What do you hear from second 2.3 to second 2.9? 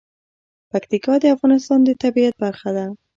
برخه ده.